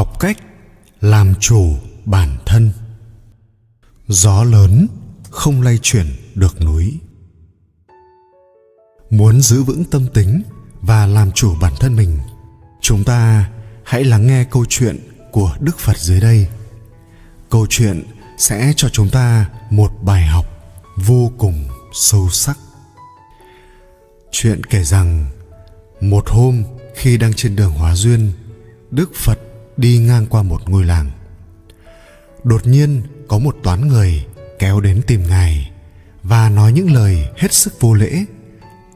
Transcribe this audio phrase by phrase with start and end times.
[0.00, 0.38] học cách
[1.00, 2.72] làm chủ bản thân.
[4.08, 4.86] Gió lớn
[5.30, 6.98] không lay chuyển được núi.
[9.10, 10.42] Muốn giữ vững tâm tính
[10.80, 12.18] và làm chủ bản thân mình,
[12.80, 13.50] chúng ta
[13.84, 14.98] hãy lắng nghe câu chuyện
[15.32, 16.48] của đức phật dưới đây.
[17.50, 18.02] Câu chuyện
[18.38, 20.46] sẽ cho chúng ta một bài học
[20.96, 22.58] vô cùng sâu sắc.
[24.30, 25.26] Chuyện kể rằng,
[26.00, 26.62] một hôm
[26.94, 28.32] khi đang trên đường hóa duyên,
[28.90, 29.38] đức phật
[29.80, 31.10] đi ngang qua một ngôi làng.
[32.44, 34.26] Đột nhiên, có một toán người
[34.58, 35.70] kéo đến tìm ngài
[36.22, 38.24] và nói những lời hết sức vô lễ,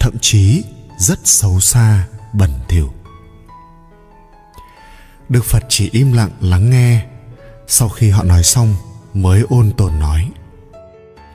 [0.00, 0.62] thậm chí
[0.98, 2.92] rất xấu xa, bẩn thỉu.
[5.28, 7.06] Đức phật chỉ im lặng lắng nghe,
[7.66, 8.74] sau khi họ nói xong
[9.14, 10.30] mới ôn tồn nói,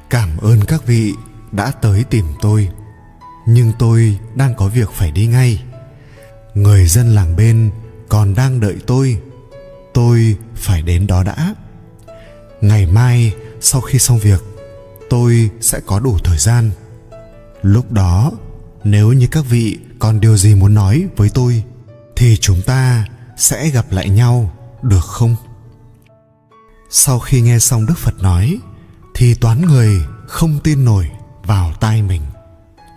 [0.09, 1.13] cảm ơn các vị
[1.51, 2.69] đã tới tìm tôi,
[3.47, 5.63] nhưng tôi đang có việc phải đi ngay.
[6.53, 7.71] Người dân làng bên
[8.09, 9.21] còn đang đợi tôi
[9.95, 11.55] tôi phải đến đó đã.
[12.61, 14.43] Ngày mai, sau khi xong việc,
[15.09, 16.71] tôi sẽ có đủ thời gian.
[17.61, 18.31] Lúc đó,
[18.83, 21.63] nếu như các vị còn điều gì muốn nói với tôi,
[22.15, 23.05] thì chúng ta
[23.37, 24.51] sẽ gặp lại nhau,
[24.81, 25.35] được không?
[26.89, 28.59] Sau khi nghe xong đức phật nói,
[29.15, 31.09] thì toán người không tin nổi
[31.43, 32.21] vào tai mình.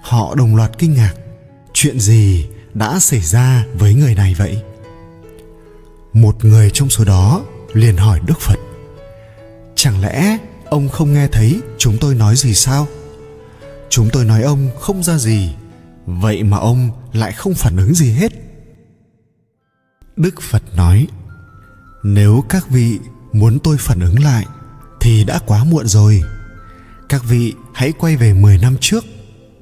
[0.02, 1.14] Họ đồng loạt kinh ngạc,
[1.72, 4.62] chuyện gì đã xảy ra với người này vậy?
[6.20, 8.58] Một người trong số đó liền hỏi đức phật,
[9.74, 12.86] chẳng lẽ ông không nghe thấy chúng tôi nói gì sao?
[13.90, 15.54] Chúng tôi nói ông không ra gì,
[16.06, 18.32] vậy mà ông lại không phản ứng gì hết.
[20.16, 21.06] Đức phật nói,
[22.02, 22.98] nếu các vị
[23.32, 24.46] muốn tôi phản ứng lại
[25.00, 26.22] thì đã quá muộn rồi.
[27.08, 29.04] Các vị hãy quay về 10 năm trước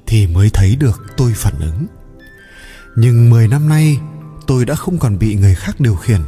[0.07, 1.85] thì mới thấy được tôi phản ứng.
[2.95, 3.97] Nhưng 10 năm nay
[4.47, 6.21] tôi đã không còn bị người khác điều khiển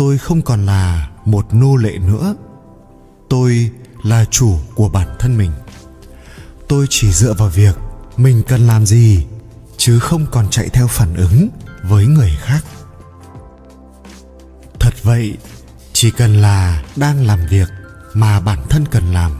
[0.00, 2.34] tôi không còn là một nô lệ nữa.
[3.28, 3.70] Tôi
[4.02, 5.50] là chủ của bản thân mình.
[6.68, 7.76] Tôi chỉ dựa vào việc
[8.16, 9.26] mình cần làm gì,
[9.76, 11.48] chứ không còn chạy theo phản ứng
[11.82, 12.64] với người khác.
[14.78, 15.36] Thật vậy,
[15.92, 17.68] chỉ cần là đang làm việc
[18.14, 19.32] mà bản thân cần làm.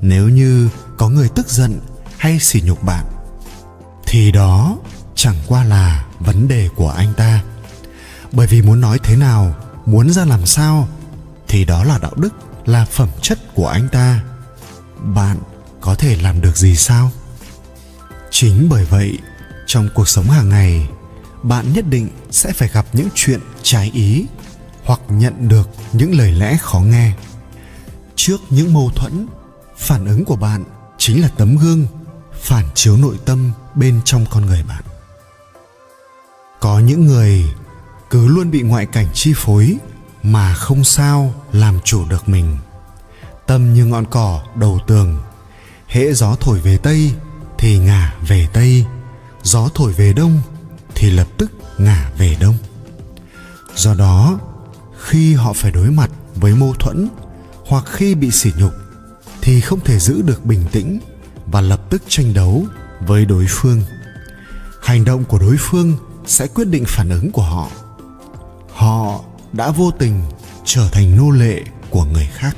[0.00, 1.80] Nếu như có người tức giận
[2.18, 3.04] hay sỉ nhục bạn,
[4.06, 4.78] thì đó
[5.14, 7.42] chẳng qua là vấn đề của anh ta
[8.34, 9.54] bởi vì muốn nói thế nào,
[9.86, 10.88] muốn ra làm sao,
[11.48, 12.34] thì đó là đạo đức,
[12.64, 14.24] là phẩm chất của anh ta.
[15.14, 15.38] Bạn
[15.80, 17.10] có thể làm được gì sao?
[18.30, 19.18] Chính bởi vậy,
[19.66, 20.88] trong cuộc sống hàng ngày,
[21.42, 24.26] bạn nhất định sẽ phải gặp những chuyện trái ý
[24.84, 27.12] hoặc nhận được những lời lẽ khó nghe.
[28.16, 29.26] Trước những mâu thuẫn,
[29.76, 30.64] phản ứng của bạn
[30.98, 31.86] chính là tấm gương
[32.32, 34.82] phản chiếu nội tâm bên trong con người bạn.
[36.60, 37.44] Có những người
[38.14, 39.76] cứ luôn bị ngoại cảnh chi phối
[40.22, 42.56] mà không sao làm chủ được mình.
[43.46, 45.22] Tâm như ngọn cỏ đầu tường,
[45.88, 47.12] hễ gió thổi về tây
[47.58, 48.84] thì ngả về tây,
[49.42, 50.40] gió thổi về đông
[50.94, 52.54] thì lập tức ngả về đông.
[53.74, 54.38] Do đó,
[55.00, 57.08] khi họ phải đối mặt với mâu thuẫn
[57.66, 58.72] hoặc khi bị sỉ nhục
[59.42, 60.98] thì không thể giữ được bình tĩnh
[61.46, 62.66] và lập tức tranh đấu
[63.06, 63.82] với đối phương.
[64.82, 67.70] Hành động của đối phương sẽ quyết định phản ứng của họ
[68.84, 69.20] họ
[69.52, 70.22] đã vô tình
[70.64, 72.56] trở thành nô lệ của người khác.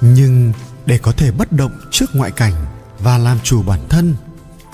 [0.00, 0.52] Nhưng
[0.86, 2.66] để có thể bất động trước ngoại cảnh
[2.98, 4.16] và làm chủ bản thân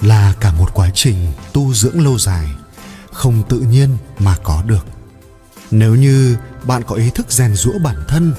[0.00, 2.46] là cả một quá trình tu dưỡng lâu dài,
[3.12, 4.86] không tự nhiên mà có được.
[5.70, 8.34] Nếu như bạn có ý thức rèn rũa bản thân,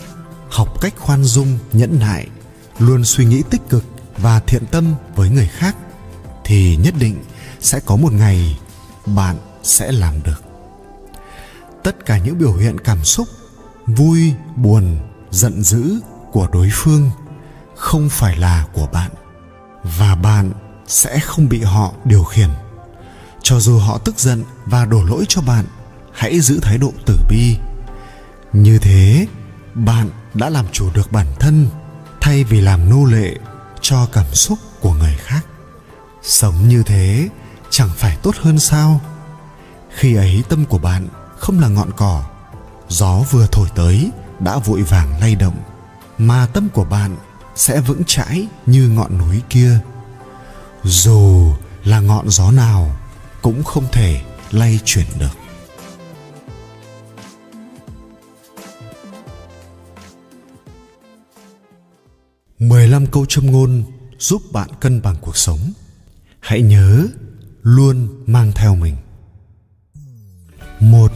[0.49, 2.27] học cách khoan dung, nhẫn nại,
[2.79, 3.85] luôn suy nghĩ tích cực
[4.17, 5.75] và thiện tâm với người khác,
[6.45, 7.23] thì nhất định
[7.59, 8.59] sẽ có một ngày
[9.05, 10.42] bạn sẽ làm được
[11.83, 13.27] tất cả những biểu hiện cảm xúc,
[13.87, 14.97] vui, buồn,
[15.31, 15.99] giận dữ
[16.31, 17.11] của đối phương
[17.75, 19.11] không phải là của bạn.
[19.83, 20.51] Và bạn
[20.87, 22.49] sẽ không bị họ điều khiển.
[23.41, 25.65] Cho dù họ tức giận và đổ lỗi cho bạn,
[26.13, 27.57] hãy giữ thái độ tử bi.
[28.53, 29.27] Như thế,
[29.73, 31.67] bạn đã làm chủ được bản thân
[32.21, 33.35] thay vì làm nô lệ
[33.81, 35.45] cho cảm xúc của người khác.
[36.21, 37.29] Sống như thế
[37.69, 39.01] chẳng phải tốt hơn sao?
[39.95, 41.07] Khi ấy tâm của bạn
[41.43, 42.23] không là ngọn cỏ
[42.87, 45.55] gió vừa thổi tới đã vội vàng lay động
[46.17, 47.17] mà tâm của bạn
[47.55, 49.79] sẽ vững chãi như ngọn núi kia
[50.83, 51.53] dù
[51.83, 52.95] là ngọn gió nào
[53.41, 55.37] cũng không thể lay chuyển được
[62.59, 63.83] 15 câu châm ngôn
[64.19, 65.59] giúp bạn cân bằng cuộc sống.
[66.39, 67.07] Hãy nhớ
[67.61, 68.95] luôn mang theo mình.
[70.79, 71.11] Một,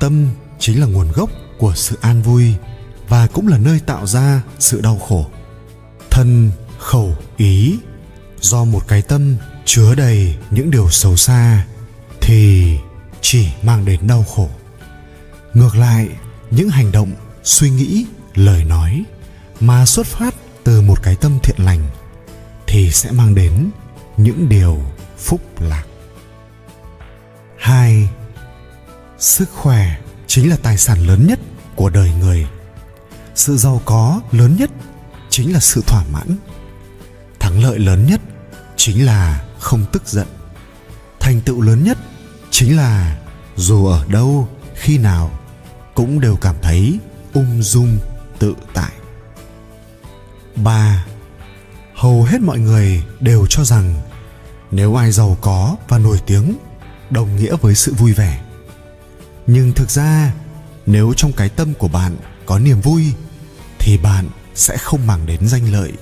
[0.00, 0.26] tâm
[0.58, 2.54] chính là nguồn gốc của sự an vui
[3.08, 5.26] và cũng là nơi tạo ra sự đau khổ.
[6.10, 7.78] Thân, khẩu, ý,
[8.40, 11.66] do một cái tâm chứa đầy những điều xấu xa
[12.20, 12.76] thì
[13.20, 14.50] chỉ mang đến đau khổ.
[15.54, 16.08] Ngược lại,
[16.50, 17.12] những hành động,
[17.44, 19.04] suy nghĩ, lời nói
[19.60, 20.34] mà xuất phát
[20.64, 21.88] từ một cái tâm thiện lành
[22.66, 23.70] thì sẽ mang đến
[24.16, 24.82] những điều
[25.18, 25.84] phúc lạc.
[27.58, 28.08] Hai
[29.18, 31.38] sức khỏe chính là tài sản lớn nhất
[31.76, 32.46] của đời người.
[33.34, 34.70] Sự giàu có lớn nhất
[35.30, 36.36] chính là sự thỏa mãn.
[37.40, 38.20] Thắng lợi lớn nhất
[38.76, 40.26] chính là không tức giận.
[41.20, 41.98] Thành tựu lớn nhất
[42.50, 43.18] chính là
[43.56, 45.30] dù ở đâu, khi nào
[45.94, 46.98] cũng đều cảm thấy
[47.32, 47.98] ung dung,
[48.38, 48.92] tự tại.
[50.56, 51.06] Ba,
[51.94, 53.94] hầu hết mọi người đều cho rằng
[54.70, 56.56] nếu ai giàu có và nổi tiếng,
[57.10, 58.42] đồng nghĩa với sự vui vẻ
[59.48, 60.32] nhưng thực ra
[60.86, 62.16] nếu trong cái tâm của bạn
[62.46, 63.04] có niềm vui
[63.78, 65.92] thì bạn sẽ không màng đến danh lợi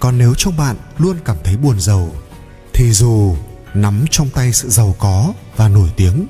[0.00, 2.10] còn nếu trong bạn luôn cảm thấy buồn giàu
[2.72, 3.36] thì dù
[3.74, 6.26] nắm trong tay sự giàu có và nổi tiếng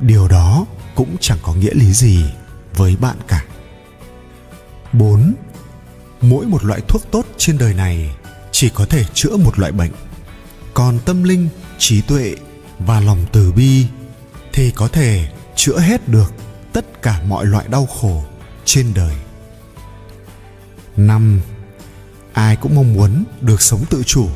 [0.00, 2.24] điều đó cũng chẳng có nghĩa lý gì
[2.76, 3.44] với bạn cả
[4.94, 5.34] 4.
[6.20, 8.16] Mỗi một loại thuốc tốt trên đời này
[8.52, 9.90] chỉ có thể chữa một loại bệnh.
[10.74, 11.48] Còn tâm linh,
[11.78, 12.34] trí tuệ
[12.78, 13.86] và lòng từ bi
[14.52, 16.32] thì có thể chữa hết được
[16.72, 18.24] tất cả mọi loại đau khổ
[18.64, 19.14] trên đời.
[20.96, 21.40] 5.
[22.32, 24.28] Ai cũng mong muốn được sống tự chủ,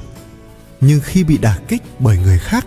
[0.80, 2.66] nhưng khi bị đả kích bởi người khác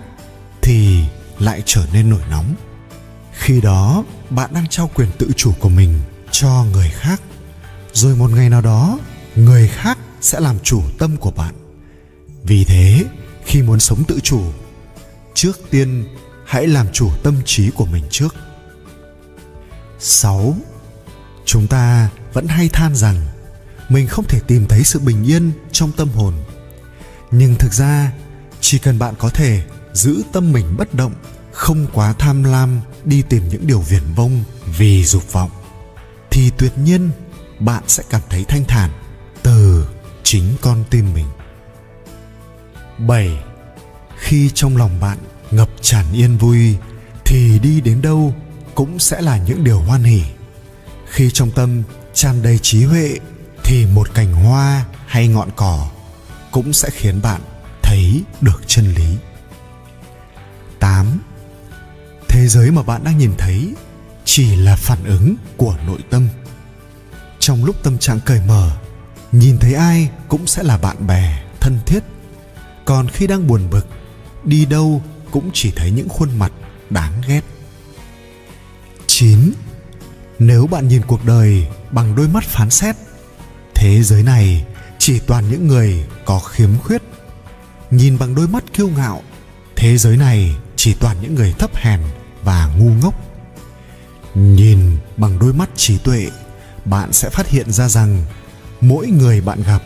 [0.62, 1.04] thì
[1.40, 2.56] lại trở nên nổi nóng.
[3.34, 6.00] Khi đó, bạn đang trao quyền tự chủ của mình
[6.32, 7.22] cho người khác.
[7.94, 9.00] Rồi một ngày nào đó,
[9.36, 11.56] người khác sẽ làm chủ tâm của bạn.
[12.44, 13.06] Vì thế,
[13.46, 14.42] khi muốn sống tự chủ,
[15.34, 16.06] trước tiên
[16.52, 18.36] hãy làm chủ tâm trí của mình trước.
[20.00, 20.56] 6.
[21.46, 23.16] Chúng ta vẫn hay than rằng
[23.90, 26.34] mình không thể tìm thấy sự bình yên trong tâm hồn
[27.32, 28.12] nhưng thực ra,
[28.62, 29.64] chỉ cần bạn có thể
[29.94, 31.14] giữ tâm mình bất động,
[31.52, 34.44] không quá tham lam đi tìm những điều viển vông
[34.78, 35.50] vì dục vọng,
[36.32, 37.10] thì tuyệt nhiên
[37.60, 38.90] bạn sẽ cảm thấy thanh thản
[39.44, 39.88] từ
[40.24, 41.28] chính con tim mình
[42.98, 43.44] 7.
[44.18, 45.18] Khi trong lòng bạn
[45.52, 46.78] ngập tràn yên vui
[47.26, 48.34] thì đi đến đâu
[48.76, 50.22] cũng sẽ là những điều hoan hỉ.
[51.06, 51.84] Khi trong tâm
[52.14, 53.18] tràn đầy trí huệ
[53.64, 55.90] thì một cành hoa hay ngọn cỏ
[56.52, 57.42] cũng sẽ khiến bạn
[57.84, 59.18] thấy được chân lý
[60.80, 61.20] 8.
[62.28, 63.74] Thế giới mà bạn đang nhìn thấy
[64.26, 66.28] chỉ là phản ứng của nội tâm.
[67.40, 68.72] Trong lúc tâm trạng cởi mở,
[69.32, 72.00] nhìn thấy ai cũng sẽ là bạn bè, thân thiết.
[72.86, 73.88] Còn khi đang buồn bực,
[74.44, 75.02] đi đâu
[75.32, 76.52] cũng chỉ thấy những khuôn mặt
[76.90, 77.42] đáng ghét.
[79.08, 79.52] 9.
[80.40, 82.96] Nếu bạn nhìn cuộc đời bằng đôi mắt phán xét,
[83.76, 84.66] thế giới này
[84.98, 87.02] chỉ toàn những người có khiếm khuyết
[87.92, 89.22] nhìn bằng đôi mắt kiêu ngạo,
[89.76, 92.00] thế giới này chỉ toàn những người thấp hèn
[92.44, 93.14] và ngu ngốc
[94.36, 96.30] nhìn bằng đôi mắt trí tuệ,
[96.86, 98.26] bạn sẽ phát hiện ra rằng
[98.82, 99.82] mỗi người bạn gặp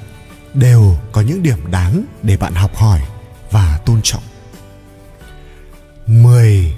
[0.53, 3.01] đều có những điểm đáng để bạn học hỏi
[3.51, 4.23] và tôn trọng
[6.07, 6.75] 10.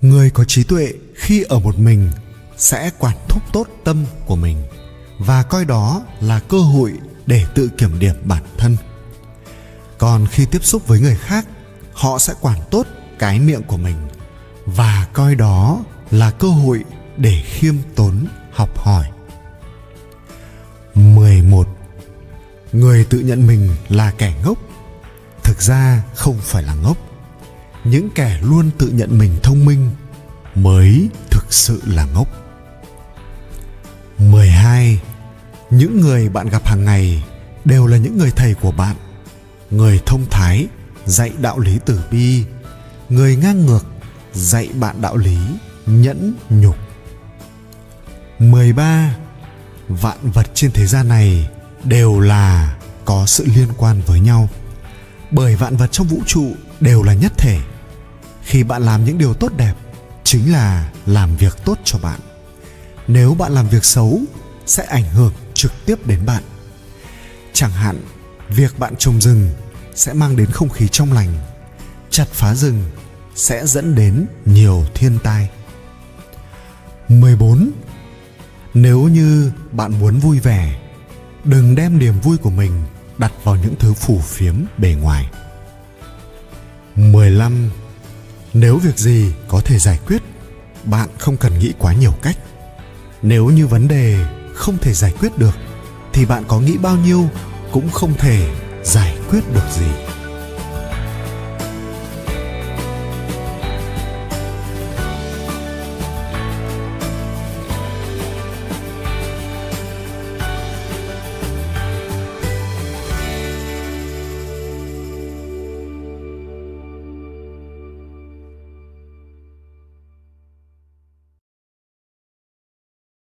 [0.00, 2.10] Người có trí tuệ khi ở một mình
[2.56, 4.62] sẽ quản thúc tốt tâm của mình
[5.18, 6.92] và coi đó là cơ hội
[7.26, 8.76] để tự kiểm điểm bản thân.
[9.98, 11.46] Còn khi tiếp xúc với người khác,
[11.92, 12.86] họ sẽ quản tốt
[13.18, 13.96] cái miệng của mình
[14.66, 16.84] và coi đó là cơ hội
[17.16, 19.06] để khiêm tốn học hỏi.
[20.94, 21.68] 11
[22.72, 24.58] Người tự nhận mình là kẻ ngốc
[25.50, 26.96] Thực ra không phải là ngốc.
[27.90, 29.90] Những kẻ luôn tự nhận mình thông minh
[30.54, 32.28] Mới thực sự là ngốc.
[34.18, 35.00] 12
[35.70, 37.24] những người bạn gặp hàng ngày
[37.64, 38.96] đều là những người thầy của bạn,
[39.70, 40.66] người thông thái,
[41.06, 42.44] dạy đạo lý tử bi,
[43.08, 43.86] người ngang ngược,
[44.32, 45.38] dạy bạn đạo lý
[45.86, 46.76] nhẫn nhục.
[48.38, 49.16] 13
[49.88, 51.48] vạn vật trên thế gian này
[51.84, 54.48] đều là có sự liên quan với nhau,
[55.30, 57.60] bởi vạn vật trong vũ trụ đều là nhất thể
[58.42, 59.74] khi bạn làm những điều tốt đẹp,
[60.24, 62.20] chính là làm việc tốt cho bạn.
[63.06, 64.20] Nếu bạn làm việc xấu,
[64.66, 66.42] sẽ ảnh hưởng trực tiếp đến bạn.
[67.52, 68.00] Chẳng hạn,
[68.48, 69.50] việc bạn trồng rừng
[69.94, 71.32] sẽ mang đến không khí trong lành,
[72.10, 72.82] chặt phá rừng
[73.34, 75.50] sẽ dẫn đến nhiều thiên tai.
[77.08, 77.70] 14
[78.74, 80.80] nếu như bạn muốn vui vẻ,
[81.44, 82.82] đừng đem niềm vui của mình
[83.18, 85.30] đặt vào những thứ phủ phiếm bề ngoài.
[86.96, 87.70] 15
[88.54, 90.22] nếu việc gì có thể giải quyết,
[90.84, 92.36] bạn không cần nghĩ quá nhiều cách.
[93.22, 95.54] Nếu như vấn đề không thể giải quyết được,
[96.12, 97.28] thì bạn có nghĩ bao nhiêu
[97.72, 98.48] cũng không thể
[98.84, 99.86] giải quyết được gì.